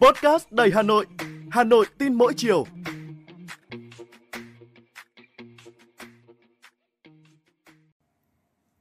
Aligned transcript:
Podcast 0.00 0.46
đầy 0.50 0.70
Hà 0.74 0.82
Nội, 0.82 1.06
Hà 1.50 1.64
Nội 1.64 1.86
tin 1.98 2.14
mỗi 2.14 2.34
chiều. 2.36 2.64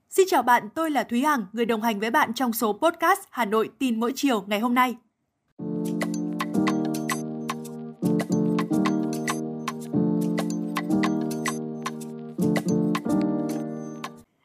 Xin 0.09 0.27
chào 0.29 0.43
bạn, 0.43 0.69
tôi 0.75 0.91
là 0.91 1.03
Thúy 1.03 1.21
Hằng, 1.21 1.45
người 1.53 1.65
đồng 1.65 1.81
hành 1.81 1.99
với 1.99 2.11
bạn 2.11 2.33
trong 2.33 2.53
số 2.53 2.73
podcast 2.73 3.19
Hà 3.29 3.45
Nội 3.45 3.69
tin 3.79 3.99
mỗi 3.99 4.13
chiều 4.15 4.43
ngày 4.47 4.59
hôm 4.59 4.75
nay. 4.75 4.95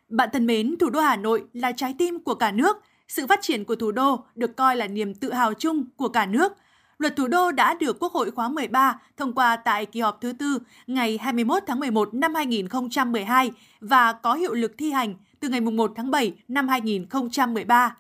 Bạn 0.09 0.29
thân 0.32 0.46
mến, 0.46 0.75
thủ 0.80 0.91
đô 0.91 1.00
Hà 1.00 1.16
Nội 1.16 1.45
là 1.52 1.73
trái 1.73 1.95
tim 1.98 2.18
của 2.25 2.34
cả 2.34 2.52
nước. 2.52 2.77
Sự 3.09 3.27
phát 3.27 3.38
triển 3.43 3.64
của 3.64 3.77
thủ 3.77 3.93
đô 3.93 4.25
được 4.35 4.57
coi 4.57 4.76
là 4.76 4.86
niềm 4.86 5.14
tự 5.14 5.32
hào 5.32 5.54
chung 5.54 5.85
của 5.96 6.08
cả 6.08 6.26
nước. 6.26 6.53
Luật 6.99 7.17
thủ 7.17 7.26
đô 7.26 7.53
đã 7.53 7.75
được 7.75 7.99
Quốc 8.00 8.13
hội 8.13 8.30
khóa 8.30 8.49
13 8.49 9.00
thông 9.17 9.32
qua 9.32 9.57
tại 9.57 9.86
kỳ 9.86 10.00
họp 10.00 10.21
thứ 10.21 10.32
tư 10.32 10.58
ngày 10.86 11.18
21 11.18 11.63
tháng 11.66 11.80
11 11.80 12.14
năm 12.14 12.35
2012 12.35 13.50
và 13.80 14.13
có 14.13 14.35
hiệu 14.35 14.54
lực 14.54 14.72
thi 14.79 14.90
hành 14.90 15.14
từ 15.40 15.49
ngày 15.49 15.61
1 15.61 15.93
tháng 15.96 16.11
7 16.11 16.32
năm 16.49 16.68
2013. 16.68 17.96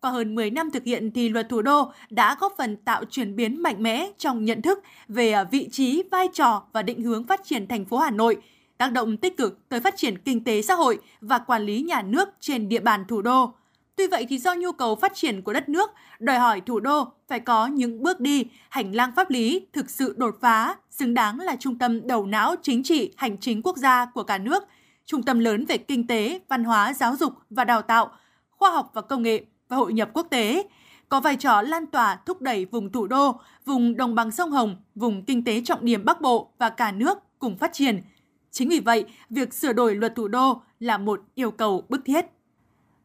Qua 0.00 0.10
hơn 0.10 0.34
10 0.34 0.50
năm 0.50 0.70
thực 0.70 0.84
hiện 0.84 1.10
thì 1.14 1.28
luật 1.28 1.48
thủ 1.48 1.62
đô 1.62 1.92
đã 2.10 2.36
góp 2.40 2.54
phần 2.58 2.76
tạo 2.76 3.04
chuyển 3.04 3.36
biến 3.36 3.62
mạnh 3.62 3.82
mẽ 3.82 4.10
trong 4.18 4.44
nhận 4.44 4.62
thức 4.62 4.82
về 5.08 5.32
à, 5.32 5.44
vị 5.44 5.68
trí, 5.72 6.02
vai 6.10 6.28
trò 6.32 6.62
và 6.72 6.82
định 6.82 7.02
hướng 7.02 7.24
phát 7.24 7.40
triển 7.44 7.66
thành 7.66 7.84
phố 7.84 7.98
Hà 7.98 8.10
Nội, 8.10 8.36
tác 8.78 8.92
động 8.92 9.16
tích 9.16 9.36
cực 9.36 9.68
tới 9.68 9.80
phát 9.80 9.94
triển 9.96 10.18
kinh 10.18 10.44
tế 10.44 10.62
xã 10.62 10.74
hội 10.74 10.98
và 11.20 11.38
quản 11.38 11.62
lý 11.62 11.80
nhà 11.80 12.02
nước 12.02 12.28
trên 12.40 12.68
địa 12.68 12.80
bàn 12.80 13.04
thủ 13.08 13.22
đô. 13.22 13.54
Tuy 13.98 14.06
vậy 14.06 14.26
thì 14.28 14.38
do 14.38 14.54
nhu 14.54 14.72
cầu 14.72 14.94
phát 14.94 15.12
triển 15.14 15.42
của 15.42 15.52
đất 15.52 15.68
nước, 15.68 15.90
đòi 16.18 16.38
hỏi 16.38 16.60
thủ 16.60 16.80
đô 16.80 17.12
phải 17.28 17.40
có 17.40 17.66
những 17.66 18.02
bước 18.02 18.20
đi, 18.20 18.46
hành 18.68 18.94
lang 18.94 19.12
pháp 19.16 19.30
lý 19.30 19.66
thực 19.72 19.90
sự 19.90 20.14
đột 20.16 20.34
phá, 20.40 20.76
xứng 20.90 21.14
đáng 21.14 21.40
là 21.40 21.56
trung 21.56 21.78
tâm 21.78 22.06
đầu 22.06 22.26
não 22.26 22.54
chính 22.62 22.82
trị, 22.82 23.12
hành 23.16 23.38
chính 23.38 23.62
quốc 23.62 23.76
gia 23.76 24.04
của 24.04 24.22
cả 24.22 24.38
nước, 24.38 24.64
trung 25.04 25.22
tâm 25.22 25.38
lớn 25.38 25.64
về 25.64 25.78
kinh 25.78 26.06
tế, 26.06 26.40
văn 26.48 26.64
hóa, 26.64 26.94
giáo 26.94 27.16
dục 27.16 27.32
và 27.50 27.64
đào 27.64 27.82
tạo, 27.82 28.10
khoa 28.50 28.70
học 28.70 28.90
và 28.94 29.02
công 29.02 29.22
nghệ 29.22 29.44
và 29.68 29.76
hội 29.76 29.92
nhập 29.92 30.10
quốc 30.12 30.26
tế, 30.30 30.62
có 31.08 31.20
vai 31.20 31.36
trò 31.36 31.62
lan 31.62 31.86
tỏa 31.86 32.18
thúc 32.26 32.42
đẩy 32.42 32.64
vùng 32.64 32.92
thủ 32.92 33.06
đô, 33.06 33.40
vùng 33.64 33.96
đồng 33.96 34.14
bằng 34.14 34.30
sông 34.30 34.50
Hồng, 34.50 34.76
vùng 34.94 35.24
kinh 35.24 35.44
tế 35.44 35.62
trọng 35.64 35.84
điểm 35.84 36.04
Bắc 36.04 36.20
Bộ 36.20 36.52
và 36.58 36.70
cả 36.70 36.92
nước 36.92 37.18
cùng 37.38 37.58
phát 37.58 37.72
triển. 37.72 38.02
Chính 38.50 38.68
vì 38.68 38.80
vậy, 38.80 39.04
việc 39.30 39.54
sửa 39.54 39.72
đổi 39.72 39.94
luật 39.94 40.14
thủ 40.16 40.28
đô 40.28 40.62
là 40.80 40.98
một 40.98 41.20
yêu 41.34 41.50
cầu 41.50 41.84
bức 41.88 42.00
thiết. 42.04 42.26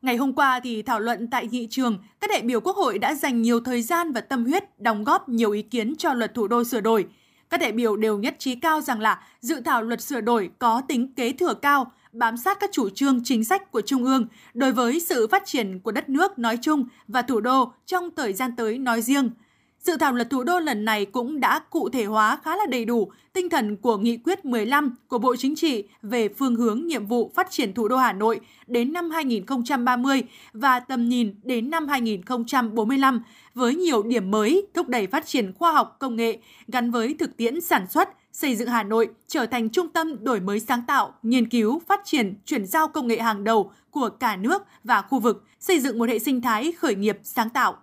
Ngày 0.04 0.18
hôm 0.18 0.34
qua 0.34 0.60
thì 0.60 0.82
thảo 0.82 1.00
luận 1.00 1.28
tại 1.28 1.48
nghị 1.48 1.68
trường, 1.70 1.98
các 2.22 2.30
đại 2.30 2.42
biểu 2.42 2.60
Quốc 2.60 2.76
hội 2.76 3.00
đã 3.00 3.16
dành 3.16 3.42
nhiều 3.42 3.60
thời 3.60 3.82
gian 3.82 4.12
và 4.12 4.22
tâm 4.22 4.46
huyết 4.46 4.80
đóng 4.80 5.04
góp 5.04 5.30
nhiều 5.30 5.52
ý 5.52 5.62
kiến 5.62 5.96
cho 5.98 6.14
luật 6.14 6.34
thủ 6.34 6.48
đô 6.48 6.64
sửa 6.64 6.82
đổi. 6.82 7.06
Các 7.50 7.60
đại 7.60 7.72
biểu 7.72 7.96
đều 7.96 8.18
nhất 8.18 8.36
trí 8.40 8.56
cao 8.56 8.82
rằng 8.82 9.00
là 9.00 9.24
dự 9.40 9.62
thảo 9.66 9.84
luật 9.84 10.02
sửa 10.02 10.22
đổi 10.22 10.50
có 10.60 10.82
tính 10.88 11.14
kế 11.14 11.34
thừa 11.34 11.54
cao, 11.54 11.92
bám 12.12 12.38
sát 12.38 12.60
các 12.60 12.70
chủ 12.74 12.90
trương 12.90 13.24
chính 13.24 13.44
sách 13.44 13.72
của 13.72 13.82
Trung 13.82 14.04
ương 14.04 14.28
đối 14.54 14.72
với 14.72 15.00
sự 15.00 15.28
phát 15.28 15.46
triển 15.46 15.80
của 15.80 15.92
đất 15.92 16.10
nước 16.10 16.40
nói 16.40 16.58
chung 16.62 16.86
và 17.08 17.22
thủ 17.22 17.40
đô 17.40 17.74
trong 17.86 18.10
thời 18.16 18.34
gian 18.34 18.56
tới 18.56 18.78
nói 18.80 19.02
riêng– 19.02 19.30
Dự 19.84 19.98
thảo 19.98 20.14
luật 20.14 20.30
thủ 20.30 20.44
đô 20.44 20.60
lần 20.60 20.86
này 20.86 21.06
cũng 21.06 21.40
đã 21.40 21.60
cụ 21.60 21.90
thể 21.90 22.06
hóa 22.06 22.40
khá 22.44 22.56
là 22.56 22.66
đầy 22.66 22.86
đủ 22.86 23.12
tinh 23.34 23.50
thần 23.50 23.78
của 23.78 23.98
nghị 23.98 24.18
quyết 24.18 24.46
15 24.46 24.96
của 25.08 25.18
Bộ 25.18 25.36
Chính 25.36 25.56
trị 25.56 25.84
về 26.02 26.30
phương 26.30 26.56
hướng 26.56 26.88
nhiệm 26.88 27.06
vụ 27.06 27.32
phát 27.36 27.52
triển 27.52 27.74
thủ 27.74 27.88
đô 27.88 27.98
Hà 27.98 28.14
Nội 28.14 28.40
đến 28.68 28.94
năm 28.94 29.10
2030 29.10 30.24
và 30.54 30.80
tầm 30.80 31.10
nhìn 31.10 31.36
đến 31.44 31.70
năm 31.70 31.88
2045 31.88 33.24
với 33.54 33.76
nhiều 33.76 34.04
điểm 34.04 34.32
mới 34.32 34.68
thúc 34.74 34.88
đẩy 34.88 35.08
phát 35.08 35.26
triển 35.26 35.54
khoa 35.54 35.72
học 35.72 35.96
công 36.00 36.16
nghệ 36.16 36.38
gắn 36.68 36.92
với 36.92 37.16
thực 37.20 37.38
tiễn 37.38 37.62
sản 37.62 37.88
xuất, 37.88 38.10
xây 38.34 38.56
dựng 38.56 38.68
Hà 38.68 38.84
Nội 38.84 39.10
trở 39.28 39.46
thành 39.46 39.70
trung 39.70 39.88
tâm 39.90 40.24
đổi 40.24 40.40
mới 40.40 40.60
sáng 40.60 40.82
tạo, 40.88 41.14
nghiên 41.24 41.50
cứu, 41.50 41.82
phát 41.88 42.02
triển, 42.06 42.34
chuyển 42.46 42.66
giao 42.66 42.88
công 42.88 43.08
nghệ 43.08 43.20
hàng 43.20 43.44
đầu 43.44 43.72
của 43.92 44.10
cả 44.10 44.36
nước 44.36 44.64
và 44.84 45.02
khu 45.02 45.20
vực, 45.20 45.44
xây 45.60 45.80
dựng 45.80 46.00
một 46.00 46.10
hệ 46.10 46.20
sinh 46.20 46.42
thái 46.42 46.72
khởi 46.72 46.96
nghiệp 46.96 47.20
sáng 47.24 47.50
tạo 47.50 47.78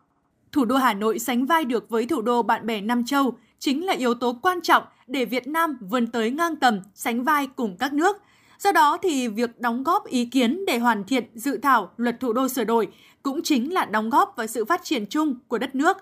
thủ 0.52 0.64
đô 0.64 0.76
Hà 0.76 0.94
Nội 0.94 1.18
sánh 1.18 1.46
vai 1.46 1.64
được 1.64 1.88
với 1.88 2.06
thủ 2.06 2.22
đô 2.22 2.42
bạn 2.42 2.66
bè 2.66 2.80
Nam 2.80 3.04
Châu 3.04 3.34
chính 3.58 3.86
là 3.86 3.92
yếu 3.92 4.14
tố 4.14 4.38
quan 4.42 4.60
trọng 4.60 4.82
để 5.06 5.24
Việt 5.24 5.46
Nam 5.46 5.78
vươn 5.80 6.06
tới 6.06 6.30
ngang 6.30 6.56
tầm, 6.56 6.80
sánh 6.94 7.24
vai 7.24 7.46
cùng 7.46 7.76
các 7.78 7.92
nước. 7.92 8.16
Do 8.58 8.72
đó 8.72 8.98
thì 9.02 9.28
việc 9.28 9.60
đóng 9.60 9.82
góp 9.82 10.06
ý 10.06 10.24
kiến 10.24 10.64
để 10.66 10.78
hoàn 10.78 11.04
thiện 11.04 11.24
dự 11.34 11.56
thảo 11.56 11.90
luật 11.96 12.20
thủ 12.20 12.32
đô 12.32 12.48
sửa 12.48 12.64
đổi 12.64 12.88
cũng 13.22 13.42
chính 13.42 13.72
là 13.72 13.84
đóng 13.84 14.10
góp 14.10 14.34
vào 14.36 14.46
sự 14.46 14.64
phát 14.64 14.84
triển 14.84 15.06
chung 15.06 15.34
của 15.48 15.58
đất 15.58 15.74
nước. 15.74 15.96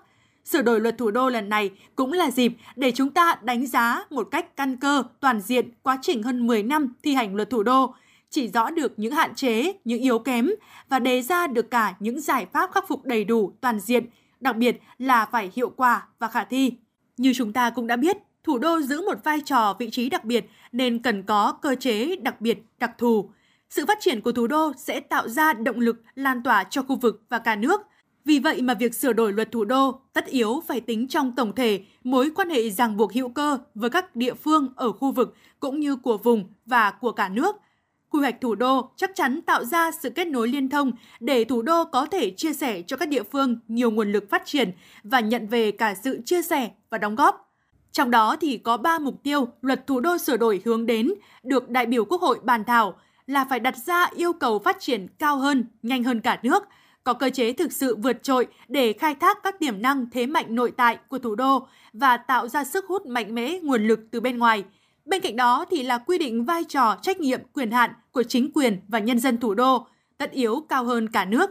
Sửa 0.45 0.61
đổi 0.61 0.79
luật 0.79 0.97
thủ 0.97 1.11
đô 1.11 1.29
lần 1.29 1.49
này 1.49 1.71
cũng 1.95 2.13
là 2.13 2.31
dịp 2.31 2.53
để 2.75 2.91
chúng 2.95 3.09
ta 3.09 3.35
đánh 3.41 3.67
giá 3.67 4.05
một 4.09 4.27
cách 4.31 4.57
căn 4.57 4.77
cơ, 4.77 5.03
toàn 5.19 5.41
diện 5.41 5.71
quá 5.83 5.97
trình 6.01 6.23
hơn 6.23 6.47
10 6.47 6.63
năm 6.63 6.93
thi 7.03 7.13
hành 7.13 7.35
luật 7.35 7.49
thủ 7.49 7.63
đô, 7.63 7.93
chỉ 8.29 8.47
rõ 8.47 8.69
được 8.69 8.93
những 8.99 9.13
hạn 9.13 9.35
chế, 9.35 9.73
những 9.85 10.01
yếu 10.01 10.19
kém 10.19 10.49
và 10.89 10.99
đề 10.99 11.21
ra 11.21 11.47
được 11.47 11.71
cả 11.71 11.95
những 11.99 12.21
giải 12.21 12.45
pháp 12.53 12.71
khắc 12.71 12.87
phục 12.87 13.05
đầy 13.05 13.23
đủ, 13.23 13.53
toàn 13.61 13.79
diện 13.79 14.05
đặc 14.39 14.55
biệt 14.57 14.81
là 14.97 15.25
phải 15.25 15.51
hiệu 15.55 15.69
quả 15.69 16.07
và 16.19 16.27
khả 16.27 16.43
thi. 16.43 16.73
Như 17.17 17.33
chúng 17.35 17.53
ta 17.53 17.69
cũng 17.69 17.87
đã 17.87 17.95
biết, 17.95 18.17
thủ 18.43 18.57
đô 18.57 18.81
giữ 18.81 19.01
một 19.01 19.23
vai 19.23 19.41
trò 19.45 19.75
vị 19.79 19.89
trí 19.89 20.09
đặc 20.09 20.25
biệt 20.25 20.45
nên 20.71 20.99
cần 20.99 21.23
có 21.23 21.51
cơ 21.61 21.75
chế 21.75 22.15
đặc 22.15 22.41
biệt, 22.41 22.63
đặc 22.79 22.91
thù. 22.97 23.29
Sự 23.69 23.85
phát 23.85 23.97
triển 24.01 24.21
của 24.21 24.31
thủ 24.31 24.47
đô 24.47 24.71
sẽ 24.77 24.99
tạo 24.99 25.27
ra 25.27 25.53
động 25.53 25.79
lực 25.79 26.03
lan 26.15 26.43
tỏa 26.43 26.63
cho 26.63 26.83
khu 26.83 26.95
vực 26.95 27.21
và 27.29 27.39
cả 27.39 27.55
nước. 27.55 27.81
Vì 28.25 28.39
vậy 28.39 28.61
mà 28.61 28.73
việc 28.73 28.95
sửa 28.95 29.13
đổi 29.13 29.33
luật 29.33 29.51
thủ 29.51 29.65
đô 29.65 30.01
tất 30.13 30.25
yếu 30.25 30.63
phải 30.67 30.81
tính 30.81 31.07
trong 31.07 31.35
tổng 31.35 31.55
thể 31.55 31.85
mối 32.03 32.31
quan 32.35 32.49
hệ 32.49 32.69
ràng 32.69 32.97
buộc 32.97 33.13
hữu 33.13 33.29
cơ 33.29 33.57
với 33.75 33.89
các 33.89 34.15
địa 34.15 34.33
phương 34.33 34.67
ở 34.75 34.91
khu 34.91 35.11
vực 35.11 35.35
cũng 35.59 35.79
như 35.79 35.95
của 35.95 36.17
vùng 36.17 36.53
và 36.65 36.91
của 36.91 37.11
cả 37.11 37.29
nước– 37.29 37.55
Quy 38.11 38.19
hoạch 38.19 38.41
thủ 38.41 38.55
đô 38.55 38.91
chắc 38.95 39.11
chắn 39.15 39.41
tạo 39.41 39.65
ra 39.65 39.91
sự 39.91 40.09
kết 40.09 40.27
nối 40.27 40.47
liên 40.47 40.69
thông 40.69 40.91
để 41.19 41.43
thủ 41.43 41.61
đô 41.61 41.83
có 41.83 42.05
thể 42.05 42.29
chia 42.29 42.53
sẻ 42.53 42.81
cho 42.81 42.97
các 42.97 43.09
địa 43.09 43.23
phương 43.23 43.59
nhiều 43.67 43.91
nguồn 43.91 44.11
lực 44.11 44.29
phát 44.29 44.41
triển 44.45 44.71
và 45.03 45.19
nhận 45.19 45.47
về 45.47 45.71
cả 45.71 45.95
sự 46.03 46.21
chia 46.25 46.41
sẻ 46.41 46.69
và 46.89 46.97
đóng 46.97 47.15
góp. 47.15 47.53
Trong 47.91 48.11
đó 48.11 48.35
thì 48.41 48.57
có 48.57 48.77
3 48.77 48.99
mục 48.99 49.23
tiêu 49.23 49.47
luật 49.61 49.87
thủ 49.87 49.99
đô 49.99 50.17
sửa 50.17 50.37
đổi 50.37 50.61
hướng 50.65 50.85
đến 50.85 51.13
được 51.43 51.69
đại 51.69 51.85
biểu 51.85 52.05
Quốc 52.05 52.21
hội 52.21 52.39
bàn 52.43 52.63
thảo 52.63 52.99
là 53.27 53.45
phải 53.49 53.59
đặt 53.59 53.77
ra 53.77 54.09
yêu 54.15 54.33
cầu 54.33 54.59
phát 54.59 54.77
triển 54.79 55.07
cao 55.19 55.37
hơn, 55.37 55.65
nhanh 55.83 56.03
hơn 56.03 56.21
cả 56.21 56.39
nước, 56.43 56.63
có 57.03 57.13
cơ 57.13 57.29
chế 57.29 57.53
thực 57.53 57.71
sự 57.71 57.95
vượt 57.95 58.23
trội 58.23 58.47
để 58.67 58.93
khai 58.93 59.15
thác 59.15 59.37
các 59.43 59.59
tiềm 59.59 59.81
năng 59.81 60.09
thế 60.11 60.25
mạnh 60.25 60.55
nội 60.55 60.71
tại 60.77 60.97
của 61.07 61.19
thủ 61.19 61.35
đô 61.35 61.67
và 61.93 62.17
tạo 62.17 62.47
ra 62.47 62.63
sức 62.63 62.85
hút 62.87 63.05
mạnh 63.05 63.35
mẽ 63.35 63.59
nguồn 63.63 63.87
lực 63.87 63.99
từ 64.11 64.21
bên 64.21 64.37
ngoài– 64.37 64.63
Bên 65.09 65.21
cạnh 65.21 65.35
đó 65.35 65.65
thì 65.71 65.83
là 65.83 65.97
quy 65.97 66.17
định 66.17 66.45
vai 66.45 66.63
trò, 66.63 66.95
trách 67.01 67.19
nhiệm, 67.19 67.39
quyền 67.53 67.71
hạn 67.71 67.91
của 68.11 68.23
chính 68.23 68.51
quyền 68.53 68.79
và 68.87 68.99
nhân 68.99 69.19
dân 69.19 69.37
thủ 69.37 69.53
đô, 69.53 69.87
tất 70.17 70.31
yếu 70.31 70.65
cao 70.69 70.83
hơn 70.83 71.09
cả 71.09 71.25
nước. 71.25 71.49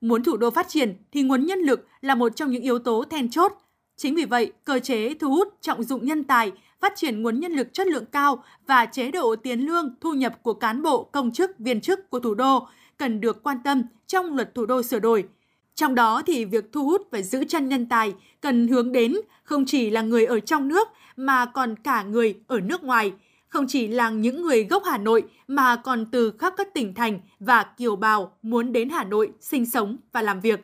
Muốn 0.00 0.24
thủ 0.24 0.36
đô 0.36 0.50
phát 0.50 0.68
triển 0.68 0.96
thì 1.12 1.22
nguồn 1.22 1.46
nhân 1.46 1.58
lực 1.58 1.86
là 2.00 2.14
một 2.14 2.36
trong 2.36 2.50
những 2.50 2.62
yếu 2.62 2.78
tố 2.78 3.04
then 3.10 3.30
chốt. 3.30 3.52
Chính 3.96 4.14
vì 4.14 4.24
vậy, 4.24 4.52
cơ 4.64 4.78
chế 4.78 5.14
thu 5.14 5.30
hút 5.30 5.48
trọng 5.60 5.82
dụng 5.82 6.06
nhân 6.06 6.24
tài, 6.24 6.52
phát 6.80 6.92
triển 6.96 7.22
nguồn 7.22 7.40
nhân 7.40 7.52
lực 7.52 7.68
chất 7.72 7.86
lượng 7.86 8.06
cao 8.06 8.44
và 8.66 8.86
chế 8.86 9.10
độ 9.10 9.36
tiền 9.36 9.60
lương, 9.60 9.94
thu 10.00 10.12
nhập 10.14 10.42
của 10.42 10.54
cán 10.54 10.82
bộ, 10.82 11.04
công 11.04 11.32
chức, 11.32 11.58
viên 11.58 11.80
chức 11.80 12.10
của 12.10 12.20
thủ 12.20 12.34
đô 12.34 12.68
cần 12.96 13.20
được 13.20 13.42
quan 13.42 13.56
tâm 13.64 13.82
trong 14.06 14.36
luật 14.36 14.54
thủ 14.54 14.66
đô 14.66 14.82
sửa 14.82 14.98
đổi. 14.98 15.28
Trong 15.76 15.94
đó 15.94 16.22
thì 16.26 16.44
việc 16.44 16.72
thu 16.72 16.84
hút 16.84 17.08
và 17.10 17.22
giữ 17.22 17.44
chân 17.48 17.68
nhân 17.68 17.86
tài 17.86 18.14
cần 18.40 18.68
hướng 18.68 18.92
đến 18.92 19.16
không 19.42 19.64
chỉ 19.66 19.90
là 19.90 20.02
người 20.02 20.26
ở 20.26 20.40
trong 20.40 20.68
nước 20.68 20.88
mà 21.16 21.46
còn 21.46 21.76
cả 21.76 22.02
người 22.02 22.34
ở 22.46 22.60
nước 22.60 22.84
ngoài, 22.84 23.12
không 23.48 23.66
chỉ 23.68 23.86
là 23.86 24.10
những 24.10 24.42
người 24.42 24.64
gốc 24.64 24.82
Hà 24.86 24.98
Nội 24.98 25.24
mà 25.48 25.76
còn 25.76 26.06
từ 26.06 26.32
khắp 26.38 26.54
các 26.56 26.74
tỉnh 26.74 26.94
thành 26.94 27.20
và 27.40 27.62
kiều 27.62 27.96
bào 27.96 28.32
muốn 28.42 28.72
đến 28.72 28.90
Hà 28.90 29.04
Nội 29.04 29.30
sinh 29.40 29.66
sống 29.66 29.96
và 30.12 30.22
làm 30.22 30.40
việc. 30.40 30.60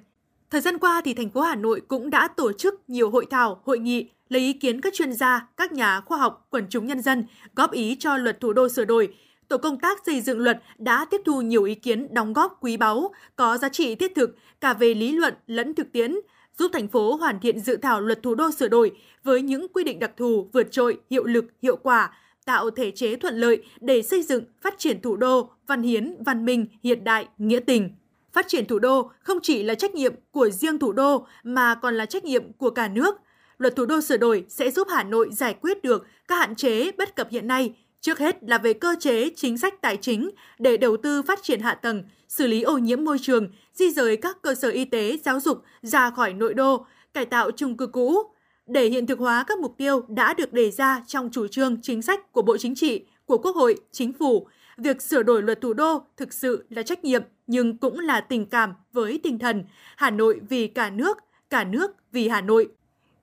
Thời 0.51 0.61
gian 0.61 0.79
qua 0.79 1.01
thì 1.05 1.15
thành 1.15 1.31
phố 1.31 1.41
Hà 1.41 1.55
Nội 1.55 1.81
cũng 1.89 2.11
đã 2.11 2.29
tổ 2.29 2.53
chức 2.53 2.81
nhiều 2.89 3.11
hội 3.11 3.27
thảo, 3.31 3.61
hội 3.65 3.79
nghị 3.79 4.11
lấy 4.29 4.43
ý 4.43 4.53
kiến 4.53 4.81
các 4.81 4.95
chuyên 4.95 5.13
gia, 5.13 5.47
các 5.57 5.73
nhà 5.73 6.01
khoa 6.01 6.19
học, 6.19 6.47
quần 6.51 6.67
chúng 6.71 6.87
nhân 6.87 7.03
dân 7.03 7.25
góp 7.57 7.73
ý 7.73 7.97
cho 7.99 8.17
luật 8.17 8.41
thủ 8.41 8.53
đô 8.53 8.69
sửa 8.69 8.85
đổi. 8.85 9.15
Tổ 9.49 9.59
công 9.59 9.79
tác 9.79 9.99
xây 10.07 10.21
dựng 10.21 10.39
luật 10.39 10.63
đã 10.79 11.05
tiếp 11.11 11.21
thu 11.25 11.41
nhiều 11.41 11.65
ý 11.65 11.75
kiến 11.75 12.15
đóng 12.15 12.33
góp 12.33 12.59
quý 12.61 12.77
báu, 12.77 13.13
có 13.37 13.59
giá 13.59 13.69
trị 13.69 13.95
thiết 13.95 14.15
thực 14.15 14.37
cả 14.61 14.75
về 14.75 14.95
lý 14.95 15.13
luận 15.13 15.35
lẫn 15.47 15.75
thực 15.75 15.93
tiễn, 15.93 16.17
giúp 16.59 16.71
thành 16.73 16.89
phố 16.89 17.17
hoàn 17.17 17.41
thiện 17.41 17.61
dự 17.61 17.77
thảo 17.77 18.01
luật 18.01 18.23
thủ 18.23 18.35
đô 18.35 18.51
sửa 18.51 18.69
đổi 18.69 18.93
với 19.25 19.43
những 19.43 19.67
quy 19.69 19.85
định 19.85 19.99
đặc 19.99 20.11
thù 20.17 20.49
vượt 20.53 20.73
trội, 20.73 21.01
hiệu 21.11 21.25
lực, 21.25 21.45
hiệu 21.63 21.77
quả, 21.77 22.13
tạo 22.45 22.71
thể 22.71 22.91
chế 22.91 23.17
thuận 23.17 23.37
lợi 23.37 23.63
để 23.81 24.03
xây 24.03 24.23
dựng, 24.23 24.45
phát 24.61 24.75
triển 24.79 25.01
thủ 25.01 25.17
đô 25.17 25.51
văn 25.67 25.83
hiến, 25.83 26.17
văn 26.25 26.45
minh, 26.45 26.67
hiện 26.83 27.05
đại, 27.05 27.29
nghĩa 27.39 27.61
tình. 27.61 27.91
Phát 28.33 28.49
triển 28.49 28.67
thủ 28.67 28.79
đô 28.79 29.11
không 29.21 29.39
chỉ 29.43 29.63
là 29.63 29.75
trách 29.75 29.95
nhiệm 29.95 30.15
của 30.31 30.51
riêng 30.51 30.79
thủ 30.79 30.93
đô 30.93 31.27
mà 31.43 31.75
còn 31.75 31.95
là 31.95 32.07
trách 32.07 32.25
nhiệm 32.25 32.53
của 32.53 32.71
cả 32.71 32.89
nước. 32.89 33.17
Luật 33.59 33.77
thủ 33.77 33.87
đô 33.87 34.01
sửa 34.01 34.17
đổi 34.17 34.45
sẽ 34.49 34.71
giúp 34.71 34.89
Hà 34.91 35.03
Nội 35.05 35.29
giải 35.33 35.55
quyết 35.55 35.83
được 35.83 36.07
các 36.29 36.37
hạn 36.37 36.55
chế 36.55 36.93
bất 36.93 37.17
cập 37.17 37.29
hiện 37.31 37.47
nay 37.47 37.75
Trước 38.03 38.19
hết 38.19 38.37
là 38.43 38.59
về 38.59 38.73
cơ 38.73 38.95
chế 39.01 39.31
chính 39.37 39.59
sách 39.59 39.81
tài 39.81 39.97
chính 39.97 40.31
để 40.59 40.77
đầu 40.77 40.97
tư 40.97 41.23
phát 41.23 41.43
triển 41.43 41.61
hạ 41.61 41.75
tầng, 41.75 42.03
xử 42.29 42.47
lý 42.47 42.63
ô 42.63 42.79
nhiễm 42.79 43.05
môi 43.05 43.19
trường, 43.19 43.49
di 43.75 43.91
rời 43.91 44.17
các 44.17 44.43
cơ 44.43 44.55
sở 44.55 44.69
y 44.69 44.85
tế, 44.85 45.19
giáo 45.25 45.41
dục 45.41 45.63
ra 45.83 46.11
khỏi 46.11 46.33
nội 46.33 46.55
đô, 46.55 46.87
cải 47.15 47.27
tạo 47.27 47.51
chung 47.51 47.77
cư 47.77 47.87
cũ, 47.87 48.23
để 48.67 48.89
hiện 48.89 49.07
thực 49.07 49.19
hóa 49.19 49.45
các 49.47 49.59
mục 49.59 49.75
tiêu 49.79 50.03
đã 50.09 50.35
được 50.35 50.53
đề 50.53 50.71
ra 50.71 51.03
trong 51.07 51.31
chủ 51.33 51.47
trương 51.49 51.83
chính 51.83 52.03
sách 52.03 52.33
của 52.33 52.43
Bộ 52.43 52.57
Chính 52.59 52.75
trị, 52.75 53.05
của 53.27 53.39
Quốc 53.39 53.57
hội, 53.57 53.77
Chính 53.93 54.13
phủ, 54.13 54.47
việc 54.77 55.03
sửa 55.03 55.23
đổi 55.23 55.43
luật 55.43 55.61
thủ 55.61 55.73
đô 55.73 56.03
thực 56.17 56.33
sự 56.33 56.65
là 56.71 56.83
trách 56.83 57.05
nhiệm 57.05 57.23
nhưng 57.47 57.79
cũng 57.79 57.99
là 57.99 58.21
tình 58.21 58.47
cảm 58.47 58.75
với 58.93 59.21
tinh 59.23 59.39
thần 59.39 59.65
Hà 59.97 60.11
Nội 60.11 60.41
vì 60.49 60.67
cả 60.67 60.91
nước, 60.91 61.19
cả 61.51 61.65
nước 61.65 61.91
vì 62.13 62.29
Hà 62.29 62.41
Nội. 62.41 62.69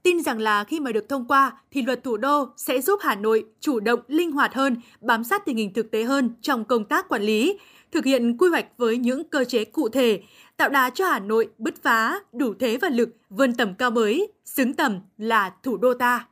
Tin 0.03 0.21
rằng 0.21 0.39
là 0.39 0.63
khi 0.63 0.79
mà 0.79 0.91
được 0.91 1.09
thông 1.09 1.27
qua 1.27 1.51
thì 1.71 1.81
luật 1.81 2.03
thủ 2.03 2.17
đô 2.17 2.47
sẽ 2.57 2.81
giúp 2.81 2.99
Hà 3.03 3.15
Nội 3.15 3.45
chủ 3.59 3.79
động, 3.79 3.99
linh 4.07 4.31
hoạt 4.31 4.53
hơn, 4.53 4.75
bám 5.01 5.23
sát 5.23 5.45
tình 5.45 5.57
hình 5.57 5.73
thực 5.73 5.91
tế 5.91 6.03
hơn 6.03 6.29
trong 6.41 6.65
công 6.65 6.85
tác 6.85 7.09
quản 7.09 7.21
lý, 7.21 7.57
thực 7.91 8.05
hiện 8.05 8.37
quy 8.37 8.49
hoạch 8.49 8.65
với 8.77 8.97
những 8.97 9.23
cơ 9.23 9.43
chế 9.43 9.65
cụ 9.65 9.89
thể, 9.89 10.21
tạo 10.57 10.69
đà 10.69 10.89
cho 10.89 11.05
Hà 11.05 11.19
Nội 11.19 11.49
bứt 11.57 11.83
phá, 11.83 12.19
đủ 12.33 12.53
thế 12.59 12.77
và 12.77 12.89
lực, 12.89 13.09
vươn 13.29 13.53
tầm 13.53 13.73
cao 13.73 13.91
mới, 13.91 14.27
xứng 14.45 14.73
tầm 14.73 14.99
là 15.17 15.53
thủ 15.63 15.77
đô 15.77 15.93
ta. 15.93 16.25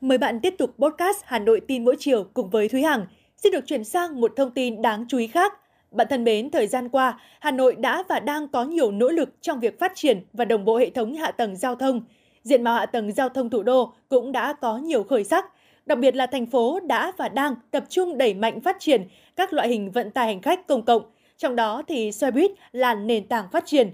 Mời 0.00 0.18
bạn 0.18 0.40
tiếp 0.40 0.54
tục 0.58 0.74
podcast 0.78 1.18
Hà 1.24 1.38
Nội 1.38 1.60
tin 1.60 1.84
mỗi 1.84 1.96
chiều 1.98 2.24
cùng 2.34 2.50
với 2.50 2.68
Thúy 2.68 2.82
Hằng. 2.82 3.06
Xin 3.44 3.52
được 3.52 3.66
chuyển 3.66 3.84
sang 3.84 4.20
một 4.20 4.32
thông 4.36 4.50
tin 4.50 4.82
đáng 4.82 5.04
chú 5.08 5.18
ý 5.18 5.26
khác. 5.26 5.52
Bạn 5.90 6.06
thân 6.10 6.24
mến, 6.24 6.50
thời 6.50 6.66
gian 6.66 6.88
qua, 6.88 7.20
Hà 7.40 7.50
Nội 7.50 7.74
đã 7.74 8.02
và 8.08 8.20
đang 8.20 8.48
có 8.48 8.64
nhiều 8.64 8.90
nỗ 8.90 9.08
lực 9.08 9.28
trong 9.40 9.60
việc 9.60 9.78
phát 9.78 9.92
triển 9.94 10.20
và 10.32 10.44
đồng 10.44 10.64
bộ 10.64 10.76
hệ 10.76 10.90
thống 10.90 11.14
hạ 11.14 11.30
tầng 11.30 11.56
giao 11.56 11.74
thông. 11.74 12.00
Diện 12.42 12.64
mạo 12.64 12.74
hạ 12.74 12.86
tầng 12.86 13.12
giao 13.12 13.28
thông 13.28 13.50
thủ 13.50 13.62
đô 13.62 13.92
cũng 14.08 14.32
đã 14.32 14.52
có 14.52 14.78
nhiều 14.78 15.02
khởi 15.02 15.24
sắc. 15.24 15.44
Đặc 15.86 15.98
biệt 15.98 16.16
là 16.16 16.26
thành 16.26 16.46
phố 16.46 16.80
đã 16.80 17.12
và 17.16 17.28
đang 17.28 17.54
tập 17.70 17.84
trung 17.88 18.18
đẩy 18.18 18.34
mạnh 18.34 18.60
phát 18.60 18.76
triển 18.80 19.02
các 19.36 19.52
loại 19.52 19.68
hình 19.68 19.90
vận 19.90 20.10
tải 20.10 20.26
hành 20.26 20.42
khách 20.42 20.66
công 20.66 20.84
cộng. 20.84 21.02
Trong 21.36 21.56
đó 21.56 21.82
thì 21.88 22.12
xe 22.12 22.30
buýt 22.30 22.50
là 22.72 22.94
nền 22.94 23.28
tảng 23.28 23.44
phát 23.52 23.66
triển. 23.66 23.90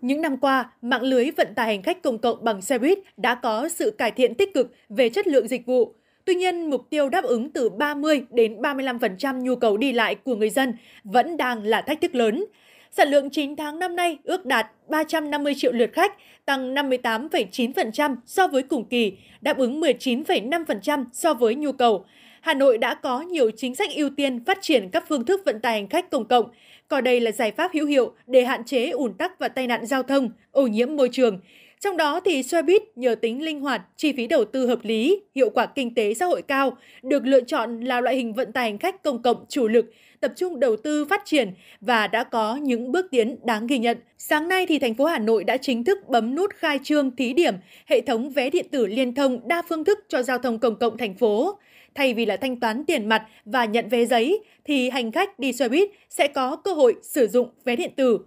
Những 0.00 0.20
năm 0.20 0.36
qua, 0.36 0.70
mạng 0.82 1.02
lưới 1.02 1.30
vận 1.30 1.54
tải 1.54 1.66
hành 1.66 1.82
khách 1.82 2.02
công 2.02 2.18
cộng 2.18 2.44
bằng 2.44 2.62
xe 2.62 2.78
buýt 2.78 2.98
đã 3.16 3.34
có 3.34 3.68
sự 3.68 3.90
cải 3.90 4.10
thiện 4.10 4.34
tích 4.34 4.54
cực 4.54 4.74
về 4.88 5.08
chất 5.08 5.26
lượng 5.26 5.48
dịch 5.48 5.66
vụ. 5.66 5.94
Tuy 6.26 6.34
nhiên, 6.34 6.70
mục 6.70 6.90
tiêu 6.90 7.08
đáp 7.08 7.24
ứng 7.24 7.50
từ 7.50 7.68
30 7.68 8.22
đến 8.30 8.60
35% 8.60 9.40
nhu 9.40 9.56
cầu 9.56 9.76
đi 9.76 9.92
lại 9.92 10.14
của 10.14 10.34
người 10.34 10.50
dân 10.50 10.74
vẫn 11.04 11.36
đang 11.36 11.62
là 11.62 11.80
thách 11.80 12.00
thức 12.00 12.14
lớn. 12.14 12.44
Sản 12.90 13.08
lượng 13.08 13.30
9 13.30 13.56
tháng 13.56 13.78
năm 13.78 13.96
nay 13.96 14.18
ước 14.24 14.46
đạt 14.46 14.66
350 14.88 15.54
triệu 15.56 15.72
lượt 15.72 15.90
khách, 15.92 16.12
tăng 16.44 16.74
58,9% 16.74 18.16
so 18.26 18.48
với 18.48 18.62
cùng 18.62 18.84
kỳ, 18.84 19.12
đáp 19.40 19.58
ứng 19.58 19.80
19,5% 19.80 21.04
so 21.12 21.34
với 21.34 21.54
nhu 21.54 21.72
cầu. 21.72 22.04
Hà 22.40 22.54
Nội 22.54 22.78
đã 22.78 22.94
có 22.94 23.20
nhiều 23.20 23.50
chính 23.56 23.74
sách 23.74 23.88
ưu 23.94 24.10
tiên 24.16 24.44
phát 24.44 24.58
triển 24.60 24.88
các 24.90 25.04
phương 25.08 25.24
thức 25.24 25.42
vận 25.44 25.60
tải 25.60 25.72
hành 25.72 25.88
khách 25.88 26.10
công 26.10 26.24
cộng, 26.24 26.46
coi 26.88 27.02
đây 27.02 27.20
là 27.20 27.32
giải 27.32 27.50
pháp 27.50 27.70
hữu 27.74 27.86
hiệu 27.86 28.12
để 28.26 28.44
hạn 28.44 28.64
chế 28.64 28.90
ủn 28.90 29.14
tắc 29.14 29.38
và 29.38 29.48
tai 29.48 29.66
nạn 29.66 29.86
giao 29.86 30.02
thông, 30.02 30.30
ô 30.52 30.66
nhiễm 30.66 30.96
môi 30.96 31.08
trường. 31.12 31.40
Trong 31.80 31.96
đó 31.96 32.20
thì 32.20 32.42
xe 32.42 32.62
buýt 32.62 32.82
nhờ 32.96 33.14
tính 33.14 33.42
linh 33.42 33.60
hoạt, 33.60 33.82
chi 33.96 34.12
phí 34.12 34.26
đầu 34.26 34.44
tư 34.44 34.66
hợp 34.66 34.78
lý, 34.82 35.20
hiệu 35.34 35.50
quả 35.50 35.66
kinh 35.66 35.94
tế 35.94 36.14
xã 36.14 36.26
hội 36.26 36.42
cao, 36.42 36.76
được 37.02 37.26
lựa 37.26 37.40
chọn 37.40 37.80
là 37.80 38.00
loại 38.00 38.16
hình 38.16 38.34
vận 38.34 38.52
tải 38.52 38.64
hành 38.64 38.78
khách 38.78 39.02
công 39.02 39.22
cộng 39.22 39.44
chủ 39.48 39.68
lực, 39.68 39.86
tập 40.20 40.32
trung 40.36 40.60
đầu 40.60 40.76
tư 40.76 41.04
phát 41.04 41.22
triển 41.24 41.54
và 41.80 42.06
đã 42.06 42.24
có 42.24 42.56
những 42.56 42.92
bước 42.92 43.06
tiến 43.10 43.36
đáng 43.42 43.66
ghi 43.66 43.78
nhận. 43.78 43.98
Sáng 44.18 44.48
nay 44.48 44.66
thì 44.66 44.78
thành 44.78 44.94
phố 44.94 45.04
Hà 45.04 45.18
Nội 45.18 45.44
đã 45.44 45.56
chính 45.56 45.84
thức 45.84 45.98
bấm 46.08 46.34
nút 46.34 46.50
khai 46.54 46.78
trương 46.82 47.16
thí 47.16 47.32
điểm 47.32 47.54
hệ 47.86 48.00
thống 48.00 48.30
vé 48.30 48.50
điện 48.50 48.66
tử 48.70 48.86
liên 48.86 49.14
thông 49.14 49.48
đa 49.48 49.62
phương 49.68 49.84
thức 49.84 49.98
cho 50.08 50.22
giao 50.22 50.38
thông 50.38 50.58
công 50.58 50.76
cộng 50.76 50.98
thành 50.98 51.14
phố. 51.14 51.58
Thay 51.94 52.14
vì 52.14 52.26
là 52.26 52.36
thanh 52.36 52.60
toán 52.60 52.84
tiền 52.84 53.08
mặt 53.08 53.22
và 53.44 53.64
nhận 53.64 53.88
vé 53.88 54.04
giấy, 54.04 54.44
thì 54.64 54.90
hành 54.90 55.12
khách 55.12 55.38
đi 55.38 55.52
xe 55.52 55.68
buýt 55.68 55.90
sẽ 56.10 56.28
có 56.28 56.56
cơ 56.56 56.72
hội 56.72 56.94
sử 57.02 57.26
dụng 57.26 57.48
vé 57.64 57.76
điện 57.76 57.92
tử. 57.96 58.18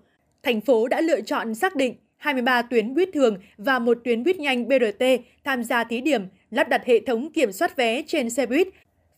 Thành 0.43 0.61
phố 0.61 0.87
đã 0.87 1.01
lựa 1.01 1.21
chọn 1.21 1.55
xác 1.55 1.75
định 1.75 1.95
23 2.19 2.61
tuyến 2.61 2.93
buýt 2.93 3.09
thường 3.13 3.37
và 3.57 3.79
một 3.79 3.97
tuyến 4.03 4.23
buýt 4.23 4.39
nhanh 4.39 4.67
BRT 4.67 5.05
tham 5.43 5.63
gia 5.63 5.83
thí 5.83 6.01
điểm 6.01 6.25
lắp 6.51 6.69
đặt 6.69 6.85
hệ 6.85 6.99
thống 6.99 7.31
kiểm 7.31 7.51
soát 7.51 7.75
vé 7.75 8.01
trên 8.07 8.29
xe 8.29 8.45
buýt, 8.45 8.67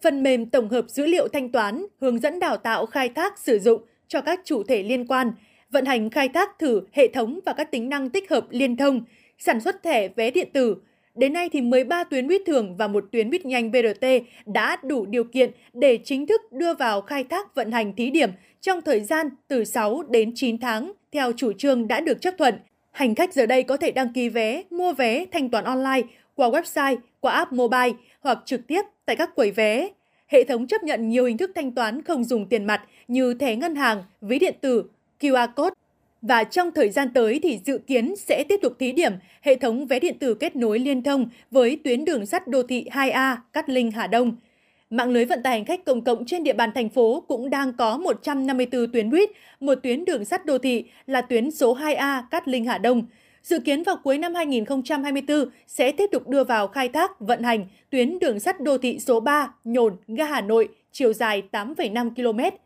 phần 0.01 0.23
mềm 0.23 0.45
tổng 0.45 0.69
hợp 0.69 0.85
dữ 0.89 1.05
liệu 1.05 1.27
thanh 1.27 1.49
toán, 1.49 1.85
hướng 2.01 2.19
dẫn 2.19 2.39
đào 2.39 2.57
tạo 2.57 2.85
khai 2.85 3.09
thác 3.09 3.39
sử 3.39 3.59
dụng 3.59 3.81
cho 4.07 4.21
các 4.21 4.39
chủ 4.45 4.63
thể 4.63 4.83
liên 4.83 5.07
quan, 5.07 5.31
vận 5.71 5.85
hành 5.85 6.09
khai 6.09 6.29
thác 6.29 6.59
thử 6.59 6.81
hệ 6.91 7.07
thống 7.07 7.39
và 7.45 7.53
các 7.53 7.71
tính 7.71 7.89
năng 7.89 8.09
tích 8.09 8.29
hợp 8.29 8.45
liên 8.49 8.77
thông, 8.77 9.01
sản 9.37 9.59
xuất 9.59 9.83
thẻ 9.83 10.07
vé 10.07 10.31
điện 10.31 10.49
tử, 10.53 10.75
Đến 11.15 11.33
nay 11.33 11.49
thì 11.49 11.61
13 11.61 12.03
tuyến 12.03 12.27
buýt 12.27 12.41
thường 12.45 12.75
và 12.77 12.87
một 12.87 13.05
tuyến 13.11 13.29
buýt 13.29 13.45
nhanh 13.45 13.71
BRT 13.71 14.05
đã 14.45 14.77
đủ 14.83 15.05
điều 15.05 15.23
kiện 15.23 15.51
để 15.73 15.99
chính 16.03 16.27
thức 16.27 16.41
đưa 16.51 16.73
vào 16.73 17.01
khai 17.01 17.23
thác 17.23 17.55
vận 17.55 17.71
hành 17.71 17.95
thí 17.95 18.09
điểm 18.09 18.29
trong 18.61 18.81
thời 18.81 19.01
gian 19.01 19.29
từ 19.47 19.63
6 19.63 20.03
đến 20.09 20.31
9 20.35 20.57
tháng 20.57 20.91
theo 21.11 21.31
chủ 21.37 21.53
trương 21.53 21.87
đã 21.87 21.99
được 21.99 22.21
chấp 22.21 22.33
thuận. 22.37 22.55
Hành 22.91 23.15
khách 23.15 23.33
giờ 23.33 23.45
đây 23.45 23.63
có 23.63 23.77
thể 23.77 23.91
đăng 23.91 24.13
ký 24.13 24.29
vé, 24.29 24.63
mua 24.69 24.93
vé, 24.93 25.25
thanh 25.31 25.49
toán 25.49 25.63
online 25.63 26.01
qua 26.35 26.49
website, 26.49 26.97
qua 27.19 27.33
app 27.33 27.51
mobile 27.51 27.91
hoặc 28.19 28.37
trực 28.45 28.67
tiếp 28.67 28.81
tại 29.05 29.15
các 29.15 29.35
quầy 29.35 29.51
vé. 29.51 29.89
Hệ 30.27 30.43
thống 30.43 30.67
chấp 30.67 30.83
nhận 30.83 31.09
nhiều 31.09 31.25
hình 31.25 31.37
thức 31.37 31.51
thanh 31.55 31.71
toán 31.71 32.01
không 32.01 32.23
dùng 32.23 32.45
tiền 32.49 32.65
mặt 32.65 32.81
như 33.07 33.33
thẻ 33.33 33.55
ngân 33.55 33.75
hàng, 33.75 34.03
ví 34.21 34.39
điện 34.39 34.55
tử, 34.61 34.83
QR 35.19 35.47
code, 35.55 35.75
và 36.21 36.43
trong 36.43 36.71
thời 36.71 36.89
gian 36.89 37.13
tới 37.13 37.39
thì 37.43 37.59
dự 37.65 37.77
kiến 37.77 38.15
sẽ 38.15 38.43
tiếp 38.49 38.59
tục 38.61 38.73
thí 38.79 38.91
điểm 38.91 39.13
hệ 39.41 39.55
thống 39.55 39.87
vé 39.87 39.99
điện 39.99 40.19
tử 40.19 40.33
kết 40.33 40.55
nối 40.55 40.79
liên 40.79 41.03
thông 41.03 41.29
với 41.51 41.79
tuyến 41.83 42.05
đường 42.05 42.25
sắt 42.25 42.47
đô 42.47 42.63
thị 42.63 42.87
2A 42.91 43.35
Cát 43.53 43.69
Linh 43.69 43.91
Hà 43.91 44.07
Đông. 44.07 44.35
Mạng 44.91 45.09
lưới 45.09 45.25
vận 45.25 45.43
tải 45.43 45.53
hành 45.53 45.65
khách 45.65 45.85
công 45.85 46.01
cộng 46.01 46.25
trên 46.25 46.43
địa 46.43 46.53
bàn 46.53 46.69
thành 46.75 46.89
phố 46.89 47.23
cũng 47.27 47.49
đang 47.49 47.73
có 47.73 47.97
154 47.97 48.91
tuyến 48.91 49.09
buýt, 49.09 49.29
một 49.59 49.75
tuyến 49.83 50.05
đường 50.05 50.25
sắt 50.25 50.45
đô 50.45 50.57
thị 50.57 50.85
là 51.05 51.21
tuyến 51.21 51.51
số 51.51 51.75
2A 51.75 52.21
Cát 52.31 52.47
Linh 52.47 52.65
Hà 52.65 52.77
Đông. 52.77 53.05
Dự 53.43 53.59
kiến 53.59 53.83
vào 53.83 53.95
cuối 54.03 54.17
năm 54.17 54.35
2024 54.35 55.45
sẽ 55.67 55.91
tiếp 55.91 56.09
tục 56.11 56.27
đưa 56.27 56.43
vào 56.43 56.67
khai 56.67 56.89
thác 56.89 57.19
vận 57.19 57.43
hành 57.43 57.65
tuyến 57.89 58.19
đường 58.19 58.39
sắt 58.39 58.61
đô 58.61 58.77
thị 58.77 58.99
số 58.99 59.19
3 59.19 59.53
Nhồn 59.63 59.93
ga 60.07 60.25
Hà 60.25 60.41
Nội, 60.41 60.67
chiều 60.91 61.13
dài 61.13 61.43
8,5 61.51 62.09
km. 62.15 62.57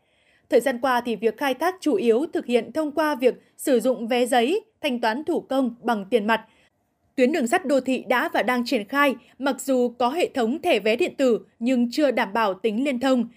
Thời 0.50 0.60
gian 0.60 0.80
qua 0.80 1.00
thì 1.00 1.16
việc 1.16 1.36
khai 1.36 1.54
thác 1.54 1.74
chủ 1.80 1.94
yếu 1.94 2.26
thực 2.32 2.46
hiện 2.46 2.72
thông 2.72 2.92
qua 2.92 3.14
việc 3.14 3.34
sử 3.56 3.80
dụng 3.80 4.08
vé 4.08 4.26
giấy, 4.26 4.64
thanh 4.80 5.00
toán 5.00 5.24
thủ 5.24 5.40
công 5.40 5.74
bằng 5.82 6.04
tiền 6.10 6.26
mặt. 6.26 6.44
Tuyến 7.16 7.32
đường 7.32 7.46
sắt 7.46 7.66
đô 7.66 7.80
thị 7.80 8.04
đã 8.08 8.28
và 8.32 8.42
đang 8.42 8.64
triển 8.64 8.84
khai, 8.84 9.14
mặc 9.38 9.60
dù 9.60 9.88
có 9.98 10.08
hệ 10.08 10.30
thống 10.34 10.62
thẻ 10.62 10.80
vé 10.80 10.96
điện 10.96 11.14
tử 11.16 11.40
nhưng 11.58 11.90
chưa 11.90 12.10
đảm 12.10 12.32
bảo 12.32 12.54
tính 12.54 12.84
liên 12.84 13.00
thông. 13.00 13.28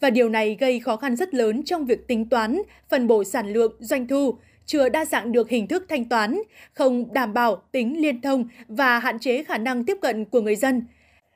Và 0.00 0.10
điều 0.10 0.28
này 0.28 0.56
gây 0.60 0.80
khó 0.80 0.96
khăn 0.96 1.16
rất 1.16 1.34
lớn 1.34 1.62
trong 1.62 1.84
việc 1.84 2.06
tính 2.08 2.28
toán, 2.28 2.62
phân 2.88 3.06
bổ 3.06 3.24
sản 3.24 3.52
lượng, 3.52 3.72
doanh 3.78 4.08
thu, 4.08 4.34
chưa 4.66 4.88
đa 4.88 5.04
dạng 5.04 5.32
được 5.32 5.48
hình 5.48 5.66
thức 5.66 5.86
thanh 5.88 6.04
toán, 6.04 6.38
không 6.72 7.12
đảm 7.12 7.34
bảo 7.34 7.62
tính 7.72 8.02
liên 8.02 8.20
thông 8.20 8.44
và 8.68 8.98
hạn 8.98 9.18
chế 9.18 9.44
khả 9.44 9.58
năng 9.58 9.84
tiếp 9.84 9.96
cận 10.02 10.24
của 10.24 10.40
người 10.40 10.56
dân. 10.56 10.82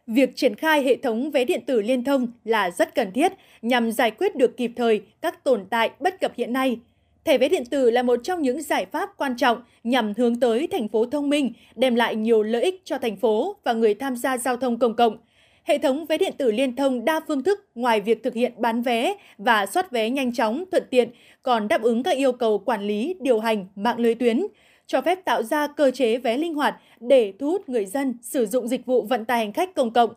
Việc 0.06 0.36
triển 0.36 0.54
khai 0.54 0.82
hệ 0.82 0.96
thống 0.96 1.30
vé 1.30 1.44
điện 1.44 1.60
tử 1.66 1.82
liên 1.82 2.04
thông 2.04 2.32
là 2.44 2.70
rất 2.70 2.94
cần 2.94 3.12
thiết 3.12 3.32
nhằm 3.62 3.92
giải 3.92 4.10
quyết 4.10 4.36
được 4.36 4.56
kịp 4.56 4.72
thời 4.76 5.02
các 5.22 5.44
tồn 5.44 5.64
tại 5.70 5.90
bất 6.00 6.20
cập 6.20 6.32
hiện 6.36 6.52
nay. 6.52 6.78
Thẻ 7.24 7.38
vé 7.38 7.48
điện 7.48 7.64
tử 7.66 7.90
là 7.90 8.02
một 8.02 8.20
trong 8.22 8.42
những 8.42 8.62
giải 8.62 8.86
pháp 8.86 9.10
quan 9.16 9.36
trọng 9.36 9.62
nhằm 9.84 10.12
hướng 10.16 10.40
tới 10.40 10.68
thành 10.72 10.88
phố 10.88 11.04
thông 11.06 11.30
minh, 11.30 11.52
đem 11.76 11.94
lại 11.94 12.16
nhiều 12.16 12.42
lợi 12.42 12.62
ích 12.62 12.82
cho 12.84 12.98
thành 12.98 13.16
phố 13.16 13.56
và 13.64 13.72
người 13.72 13.94
tham 13.94 14.16
gia 14.16 14.38
giao 14.38 14.56
thông 14.56 14.78
công 14.78 14.96
cộng. 14.96 15.16
Hệ 15.64 15.78
thống 15.78 16.06
vé 16.06 16.18
điện 16.18 16.32
tử 16.38 16.52
liên 16.52 16.76
thông 16.76 17.04
đa 17.04 17.20
phương 17.28 17.42
thức 17.42 17.60
ngoài 17.74 18.00
việc 18.00 18.22
thực 18.22 18.34
hiện 18.34 18.52
bán 18.58 18.82
vé 18.82 19.14
và 19.38 19.66
soát 19.66 19.90
vé 19.90 20.10
nhanh 20.10 20.34
chóng, 20.34 20.64
thuận 20.70 20.82
tiện, 20.90 21.10
còn 21.42 21.68
đáp 21.68 21.82
ứng 21.82 22.02
các 22.02 22.16
yêu 22.16 22.32
cầu 22.32 22.58
quản 22.58 22.82
lý, 22.82 23.14
điều 23.20 23.40
hành 23.40 23.66
mạng 23.76 23.98
lưới 23.98 24.14
tuyến, 24.14 24.46
cho 24.86 25.00
phép 25.00 25.24
tạo 25.24 25.42
ra 25.42 25.66
cơ 25.66 25.90
chế 25.90 26.18
vé 26.18 26.36
linh 26.36 26.54
hoạt 26.54 26.76
để 27.00 27.32
thu 27.38 27.50
hút 27.50 27.68
người 27.68 27.84
dân 27.84 28.14
sử 28.22 28.46
dụng 28.46 28.68
dịch 28.68 28.86
vụ 28.86 29.02
vận 29.02 29.24
tải 29.24 29.38
hành 29.38 29.52
khách 29.52 29.74
công 29.74 29.92
cộng. 29.92 30.10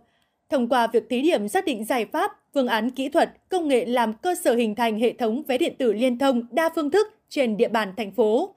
Thông 0.50 0.70
qua 0.70 0.88
việc 0.88 1.10
thí 1.10 1.22
điểm 1.22 1.48
xác 1.48 1.66
định 1.66 1.86
giải 1.86 2.06
pháp, 2.06 2.32
phương 2.54 2.68
án 2.68 2.90
kỹ 2.90 3.10
thuật, 3.10 3.50
công 3.50 3.68
nghệ 3.68 3.86
làm 3.86 4.14
cơ 4.14 4.36
sở 4.36 4.56
hình 4.56 4.76
thành 4.76 5.00
hệ 5.00 5.14
thống 5.14 5.44
vé 5.44 5.58
điện 5.58 5.76
tử 5.78 5.94
liên 5.94 6.18
thông 6.18 6.44
đa 6.52 6.70
phương 6.76 6.92
thức 6.92 7.08
trên 7.30 7.58
địa 7.58 7.68
bàn 7.68 7.94
thành 7.98 8.12
phố. 8.12 8.56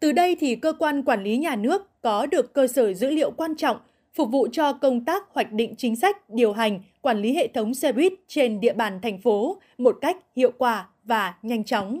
Từ 0.00 0.12
đây 0.12 0.36
thì 0.40 0.56
cơ 0.56 0.72
quan 0.78 1.02
quản 1.02 1.22
lý 1.22 1.36
nhà 1.36 1.56
nước 1.56 2.02
có 2.02 2.26
được 2.26 2.52
cơ 2.52 2.66
sở 2.66 2.92
dữ 2.92 3.10
liệu 3.10 3.30
quan 3.30 3.56
trọng 3.56 3.76
phục 4.14 4.30
vụ 4.30 4.48
cho 4.52 4.72
công 4.72 5.04
tác 5.04 5.22
hoạch 5.32 5.52
định 5.52 5.74
chính 5.78 5.96
sách, 5.96 6.30
điều 6.30 6.52
hành, 6.52 6.80
quản 7.00 7.18
lý 7.18 7.34
hệ 7.34 7.48
thống 7.48 7.74
xe 7.74 7.92
buýt 7.92 8.12
trên 8.28 8.60
địa 8.60 8.72
bàn 8.72 9.00
thành 9.02 9.18
phố 9.18 9.60
một 9.78 9.98
cách 10.00 10.16
hiệu 10.36 10.52
quả 10.58 10.88
và 11.04 11.34
nhanh 11.42 11.64
chóng. 11.64 12.00